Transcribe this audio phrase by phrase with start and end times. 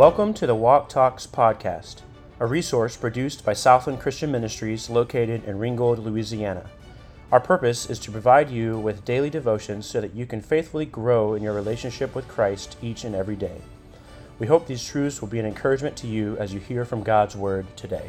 [0.00, 1.96] Welcome to the Walk Talks podcast,
[2.38, 6.70] a resource produced by Southland Christian Ministries located in Ringgold, Louisiana.
[7.30, 11.34] Our purpose is to provide you with daily devotions so that you can faithfully grow
[11.34, 13.60] in your relationship with Christ each and every day.
[14.38, 17.36] We hope these truths will be an encouragement to you as you hear from God's
[17.36, 18.08] Word today.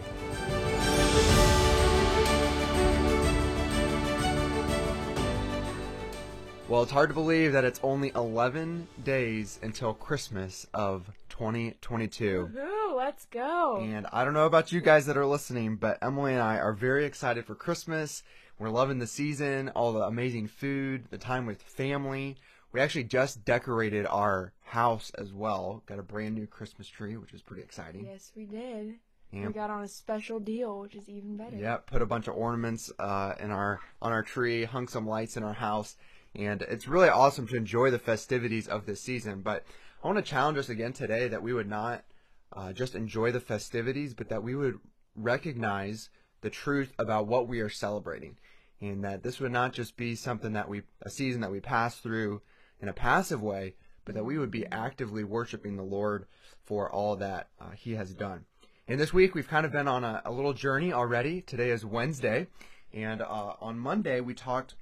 [6.70, 12.50] Well, it's hard to believe that it's only 11 days until Christmas of 2022.
[12.56, 13.80] Woohoo, let's go.
[13.82, 16.72] And I don't know about you guys that are listening, but Emily and I are
[16.74, 18.22] very excited for Christmas.
[18.60, 22.38] We're loving the season, all the amazing food, the time with family.
[22.72, 25.82] We actually just decorated our house as well.
[25.88, 28.06] Got a brand new Christmas tree, which is pretty exciting.
[28.06, 28.94] Yes, we did.
[29.32, 31.56] And- We got on a special deal, which is even better.
[31.58, 35.38] Yeah, put a bunch of ornaments uh, in our on our tree, hung some lights
[35.38, 35.96] in our house,
[36.36, 39.42] and it's really awesome to enjoy the festivities of this season.
[39.42, 39.66] But
[40.04, 42.04] I want to challenge us again today that we would not
[42.52, 44.80] uh, just enjoy the festivities, but that we would
[45.16, 46.10] recognize
[46.42, 48.38] the truth about what we are celebrating,
[48.80, 51.98] and that this would not just be something that we a season that we pass
[51.98, 52.42] through
[52.80, 56.26] in a passive way, but that we would be actively worshiping the Lord
[56.64, 58.46] for all that uh, He has done.
[58.88, 61.42] And this week we've kind of been on a, a little journey already.
[61.42, 62.48] Today is Wednesday,
[62.92, 64.74] and uh, on Monday we talked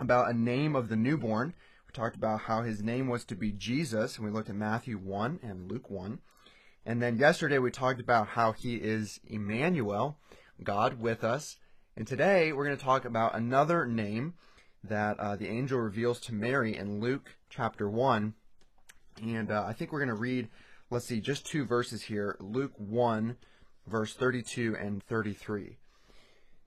[0.00, 1.52] about a name of the newborn.
[1.88, 4.98] We talked about how his name was to be Jesus, and we looked at Matthew
[4.98, 6.18] 1 and Luke 1.
[6.84, 10.18] And then yesterday we talked about how he is Emmanuel,
[10.62, 11.56] God with us.
[11.96, 14.34] And today we're going to talk about another name
[14.84, 18.34] that uh, the angel reveals to Mary in Luke chapter 1.
[19.22, 20.48] And uh, I think we're going to read,
[20.90, 23.38] let's see, just two verses here Luke 1,
[23.86, 25.78] verse 32 and 33.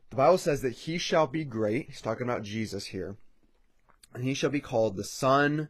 [0.09, 1.89] The Bible says that he shall be great.
[1.89, 3.17] He's talking about Jesus here.
[4.13, 5.69] And he shall be called the Son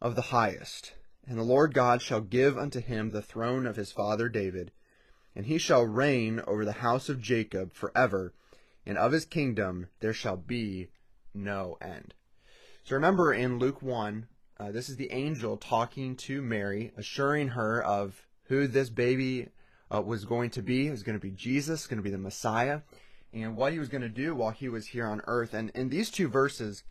[0.00, 0.94] of the Highest.
[1.26, 4.72] And the Lord God shall give unto him the throne of his father David.
[5.34, 8.32] And he shall reign over the house of Jacob forever.
[8.86, 10.88] And of his kingdom there shall be
[11.34, 12.14] no end.
[12.84, 14.26] So remember in Luke 1,
[14.58, 19.48] uh, this is the angel talking to Mary, assuring her of who this baby
[19.94, 20.88] uh, was going to be.
[20.88, 22.80] It was going to be Jesus, going to be the Messiah,
[23.32, 25.54] and what he was going to do while he was here on earth.
[25.54, 26.82] And in these two verses,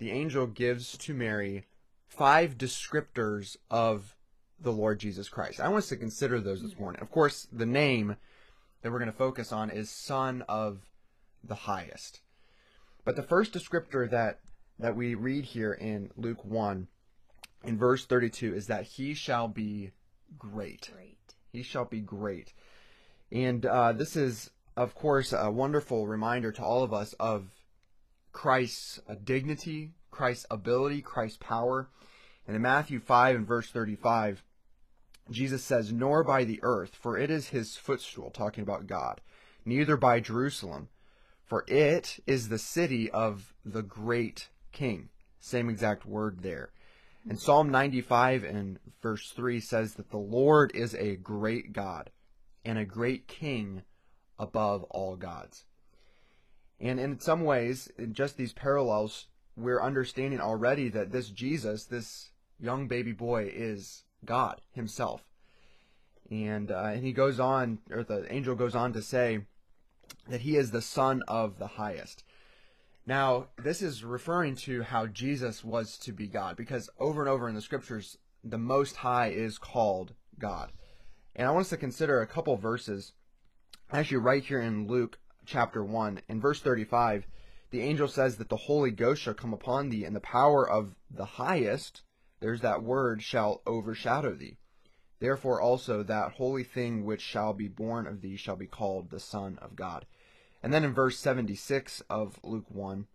[0.00, 1.66] the angel gives to Mary
[2.08, 4.16] five descriptors of
[4.58, 5.60] the Lord Jesus Christ.
[5.60, 7.02] I want us to consider those this morning.
[7.02, 8.16] Of course, the name
[8.80, 10.80] that we're going to focus on is Son of
[11.44, 12.20] the Highest.
[13.04, 14.40] But the first descriptor that
[14.78, 16.88] that we read here in Luke 1
[17.64, 19.90] in verse 32 is that he shall be
[20.38, 20.90] great.
[20.94, 21.34] Great.
[21.52, 22.54] He shall be great.
[23.30, 27.50] And uh, this is, of course, a wonderful reminder to all of us of
[28.40, 31.90] Christ's uh, dignity, Christ's ability, Christ's power.
[32.46, 34.42] And in Matthew 5 and verse 35,
[35.30, 39.20] Jesus says, Nor by the earth, for it is his footstool, talking about God,
[39.66, 40.88] neither by Jerusalem,
[41.44, 45.10] for it is the city of the great king.
[45.38, 46.70] Same exact word there.
[47.28, 52.08] And Psalm 95 and verse 3 says that the Lord is a great God
[52.64, 53.82] and a great king
[54.38, 55.66] above all gods.
[56.80, 59.26] And in some ways, in just these parallels,
[59.56, 65.22] we're understanding already that this Jesus, this young baby boy, is God himself.
[66.30, 69.40] And, uh, and he goes on, or the angel goes on to say
[70.28, 72.24] that he is the son of the highest.
[73.06, 77.48] Now, this is referring to how Jesus was to be God, because over and over
[77.48, 80.72] in the scriptures, the Most High is called God.
[81.36, 83.12] And I want us to consider a couple verses,
[83.92, 85.18] actually, right here in Luke
[85.50, 86.22] chapter 1.
[86.28, 87.26] In verse 35,
[87.70, 90.94] the angel says that the Holy Ghost shall come upon thee, and the power of
[91.10, 92.02] the highest,
[92.38, 94.58] there's that word, shall overshadow thee.
[95.18, 99.20] Therefore also that holy thing which shall be born of thee shall be called the
[99.20, 100.06] Son of God.
[100.62, 103.06] And then in verse 76 of Luke 1,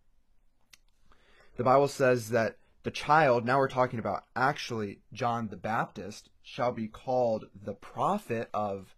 [1.57, 6.73] the Bible says that the child, now we're talking about actually John the Baptist, shall
[6.73, 8.96] be called the prophet of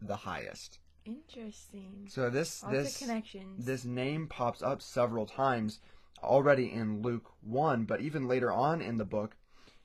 [0.00, 0.78] the highest.
[1.04, 2.06] Interesting.
[2.08, 3.66] So this Lots this connections.
[3.66, 5.80] this name pops up several times
[6.22, 9.36] already in Luke 1, but even later on in the book,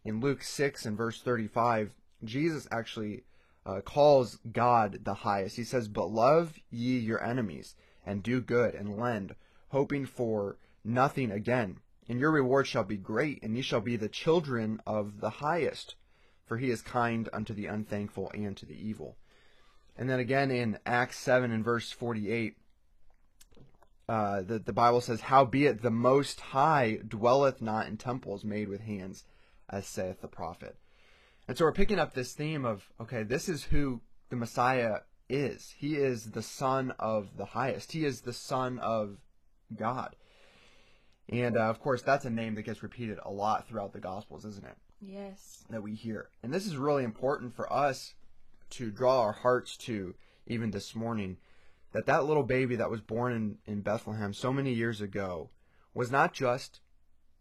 [0.06, 1.94] in Luke 6 and verse 35,
[2.24, 3.24] Jesus actually
[3.66, 5.58] uh, calls God the highest.
[5.58, 7.76] He says, But love ye your enemies,
[8.06, 9.36] and do good, and lend,
[9.70, 11.80] hoping for nothing again.
[12.08, 15.96] And your reward shall be great, and ye shall be the children of the highest,
[16.46, 19.18] for he is kind unto the unthankful and to the evil.
[20.00, 22.56] And then again in Acts 7 and verse 48,
[24.08, 28.80] uh, the, the Bible says, Howbeit the Most High dwelleth not in temples made with
[28.80, 29.26] hands,
[29.70, 30.78] as saith the prophet.
[31.50, 34.00] And so we're picking up this theme of okay, this is who
[34.30, 35.76] the Messiah is.
[35.78, 37.92] He is the Son of the Highest.
[37.92, 39.18] He is the Son of
[39.76, 40.16] God.
[41.28, 44.46] And uh, of course, that's a name that gets repeated a lot throughout the Gospels,
[44.46, 44.78] isn't it?
[45.02, 45.66] Yes.
[45.70, 46.30] That we hear.
[46.42, 48.14] And this is really important for us
[48.72, 50.16] to draw our hearts to
[50.48, 51.38] even this morning
[51.92, 55.50] that that little baby that was born in, in Bethlehem so many years ago
[55.94, 56.82] was not just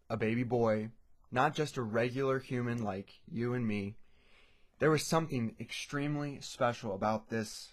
[0.08, 0.88] a baby boy,
[1.30, 3.96] not just a regular human like you and me.
[4.78, 7.72] There was something extremely special about this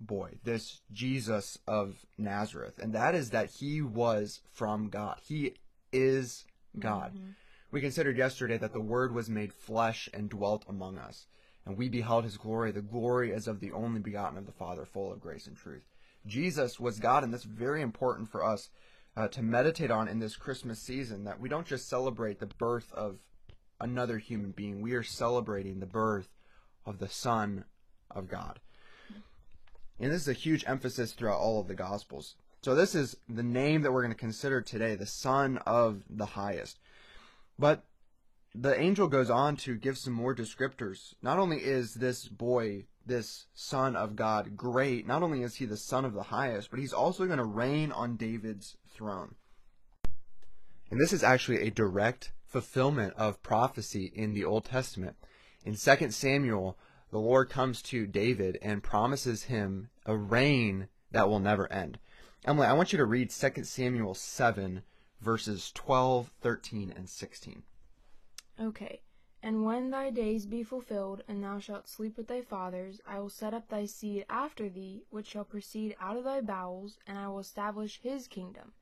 [0.00, 5.18] boy, this Jesus of Nazareth, and that is that he was from God.
[5.22, 5.54] He
[5.92, 6.44] is
[6.78, 7.14] God.
[7.14, 7.30] Mm-hmm.
[7.70, 11.26] We considered yesterday that the Word was made flesh and dwelt among us,
[11.66, 14.84] and we beheld his glory, the glory as of the only begotten of the Father,
[14.84, 15.84] full of grace and truth.
[16.26, 18.70] Jesus was God, and that's very important for us
[19.16, 22.92] uh, to meditate on in this Christmas season that we don't just celebrate the birth
[22.92, 23.18] of
[23.80, 26.28] another human being, we are celebrating the birth
[26.84, 27.64] of the Son
[28.10, 28.60] of God.
[29.98, 32.36] And this is a huge emphasis throughout all of the Gospels.
[32.62, 36.26] So, this is the name that we're going to consider today, the Son of the
[36.26, 36.78] Highest.
[37.58, 37.84] But
[38.54, 41.14] the angel goes on to give some more descriptors.
[41.22, 45.76] Not only is this boy, this Son of God, great, not only is he the
[45.76, 49.36] Son of the Highest, but he's also going to reign on David's throne.
[50.90, 55.16] And this is actually a direct fulfillment of prophecy in the Old Testament.
[55.64, 56.76] In 2 Samuel,
[57.10, 61.98] the Lord comes to David and promises him a reign that will never end.
[62.44, 64.82] Emily, I want you to read 2 Samuel 7,
[65.20, 67.62] verses 12, 13, and 16.
[68.60, 69.00] Okay.
[69.42, 73.30] And when thy days be fulfilled, and thou shalt sleep with thy fathers, I will
[73.30, 77.28] set up thy seed after thee, which shall proceed out of thy bowels, and I
[77.28, 78.72] will establish his kingdom.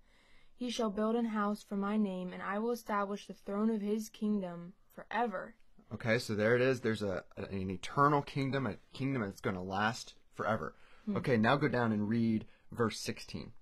[0.56, 3.80] He shall build an house for my name, and I will establish the throne of
[3.80, 5.54] his kingdom forever.
[5.94, 6.80] Okay, so there it is.
[6.80, 10.74] There's a an eternal kingdom, a kingdom that's going to last forever.
[11.04, 11.16] Hmm.
[11.18, 13.52] Okay, now go down and read verse 16.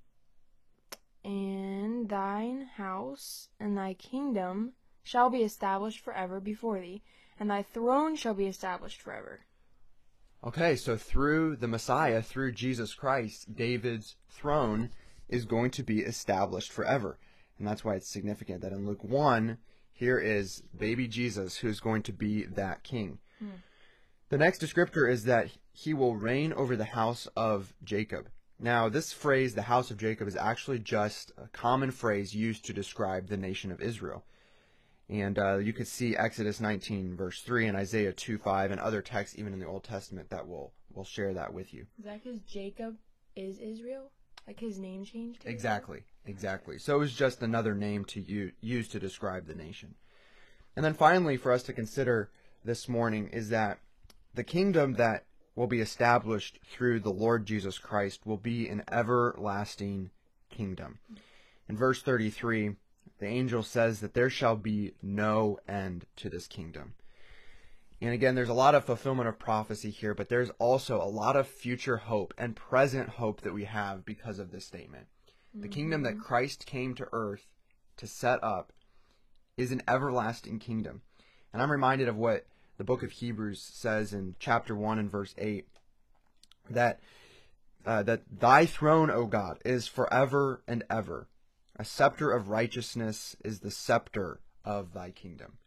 [1.24, 4.72] And thine house and thy kingdom
[5.06, 7.00] shall be established forever before thee,
[7.38, 9.38] and thy throne shall be established forever.
[10.42, 14.90] Okay, so through the Messiah, through Jesus Christ, David's throne
[15.28, 17.20] is going to be established forever.
[17.56, 19.58] And that's why it's significant that in Luke 1,
[19.92, 23.18] here is baby Jesus who's going to be that king.
[23.38, 23.60] Hmm.
[24.28, 28.28] The next descriptor is that he will reign over the house of Jacob.
[28.58, 32.72] Now, this phrase, the house of Jacob, is actually just a common phrase used to
[32.72, 34.24] describe the nation of Israel.
[35.08, 39.02] And uh, you could see Exodus 19, verse 3, and Isaiah 2, 5, and other
[39.02, 41.86] texts, even in the Old Testament, that will will share that with you.
[41.98, 42.96] Is that because Jacob
[43.36, 44.10] is Israel?
[44.46, 45.42] Like his name changed?
[45.44, 46.78] Exactly, exactly.
[46.78, 49.94] So it was just another name to u- use to describe the nation.
[50.74, 52.30] And then finally, for us to consider
[52.64, 53.78] this morning is that
[54.34, 55.24] the kingdom that
[55.54, 60.10] will be established through the Lord Jesus Christ will be an everlasting
[60.50, 60.98] kingdom.
[61.68, 62.76] In verse 33,
[63.18, 66.94] the angel says that there shall be no end to this kingdom.
[68.00, 71.34] And again, there's a lot of fulfillment of prophecy here, but there's also a lot
[71.34, 75.06] of future hope and present hope that we have because of this statement.
[75.54, 77.46] The kingdom that Christ came to earth
[77.96, 78.74] to set up
[79.56, 81.00] is an everlasting kingdom.
[81.52, 82.46] And I'm reminded of what
[82.76, 85.66] the book of Hebrews says in chapter 1 and verse 8
[86.68, 87.00] that
[87.86, 91.28] uh, that thy throne, O God, is forever and ever.
[91.78, 95.58] A scepter of righteousness is the scepter of thy kingdom.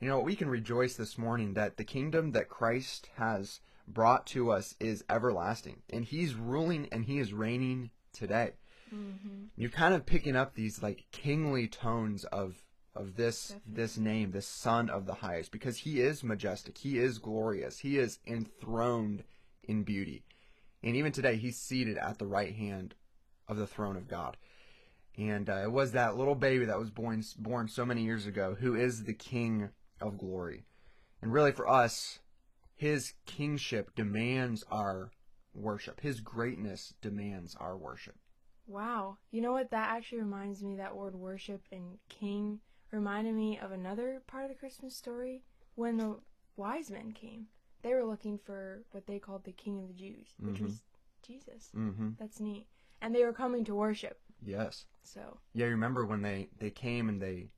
[0.00, 4.50] You know, we can rejoice this morning that the kingdom that Christ has brought to
[4.50, 8.52] us is everlasting, and he's ruling and he is reigning today.
[8.94, 9.46] Mm-hmm.
[9.56, 12.62] You're kind of picking up these like kingly tones of
[12.94, 17.18] of this this name, this Son of the Highest, because he is majestic, he is
[17.18, 19.24] glorious, he is enthroned
[19.64, 20.24] in beauty.
[20.82, 22.94] And even today, he's seated at the right hand
[23.48, 24.36] of the throne of God.
[25.18, 28.56] And uh, it was that little baby that was born born so many years ago
[28.58, 30.64] who is the King of glory.
[31.20, 32.18] And really, for us,
[32.74, 35.10] his kingship demands our
[35.54, 36.00] worship.
[36.00, 38.16] His greatness demands our worship.
[38.66, 39.18] Wow.
[39.30, 39.70] You know what?
[39.70, 44.50] That actually reminds me that word worship and king reminded me of another part of
[44.50, 45.42] the Christmas story
[45.74, 46.16] when the
[46.56, 47.46] wise men came.
[47.82, 50.82] They were looking for what they called the king of the Jews, which was
[51.26, 51.70] Jesus.
[51.76, 52.10] Mm-hmm.
[52.18, 52.66] That's neat.
[53.00, 54.20] And they were coming to worship.
[54.44, 54.86] Yes.
[55.02, 57.50] So, Yeah, you remember when they, they came and they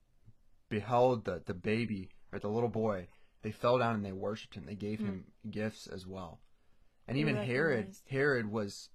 [0.68, 3.08] beheld the, the baby or the little boy,
[3.42, 4.64] they fell down and they worshipped him.
[4.66, 5.06] They gave mm-hmm.
[5.06, 6.40] him gifts as well.
[7.06, 8.88] And They even Herod Herod was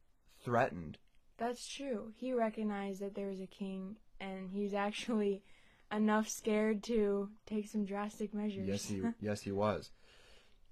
[0.43, 0.98] threatened.
[1.38, 2.12] that's true.
[2.15, 5.43] He recognized that there was a king, and he was actually
[5.91, 8.67] enough scared to take some drastic measures.
[8.67, 9.91] Yes, he yes he was.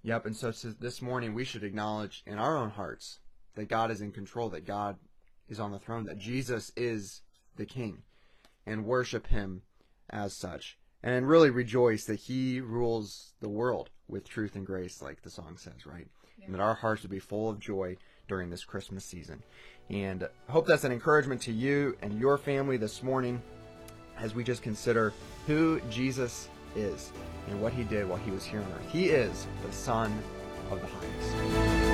[0.02, 3.20] Yep, and so this morning we should acknowledge in our own hearts
[3.54, 4.96] that God is in control, that God
[5.48, 7.22] is on the throne, that Jesus is
[7.56, 8.02] the King,
[8.66, 9.62] and worship Him
[10.10, 10.78] as such.
[11.02, 15.56] And really rejoice that He rules the world with truth and grace, like the song
[15.56, 16.08] says, right?
[16.38, 16.46] Yeah.
[16.46, 19.42] And that our hearts would be full of joy during this Christmas season.
[19.90, 23.42] And I hope that's an encouragement to you and your family this morning
[24.18, 25.12] as we just consider
[25.46, 27.12] who Jesus is
[27.48, 28.90] and what he did while he was here on earth.
[28.90, 30.12] He is the Son
[30.70, 31.87] of the Highest.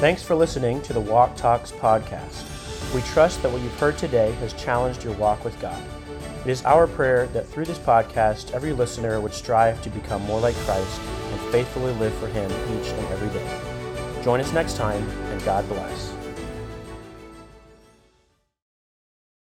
[0.00, 2.94] Thanks for listening to the Walk Talks podcast.
[2.94, 5.84] We trust that what you've heard today has challenged your walk with God.
[6.46, 10.40] It is our prayer that through this podcast, every listener would strive to become more
[10.40, 14.24] like Christ and faithfully live for Him each and every day.
[14.24, 16.19] Join us next time, and God bless.